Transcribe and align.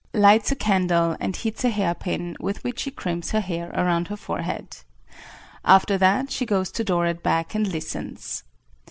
Lights 0.15 0.51
a 0.51 0.55
candle 0.55 1.15
and 1.19 1.35
heats 1.35 1.63
a 1.63 1.69
hair 1.69 1.93
pin 1.93 2.35
with 2.39 2.63
which 2.63 2.79
she 2.79 2.89
crimps 2.89 3.29
her 3.33 3.39
hair 3.39 3.69
around 3.75 4.07
her 4.07 4.17
forehead. 4.17 4.77
After 5.63 5.95
that 5.95 6.31
she 6.31 6.43
goes 6.43 6.71
to 6.71 6.83
door 6.83 7.05
at 7.05 7.21
back 7.21 7.53
and 7.53 7.67
listens. 7.71 8.41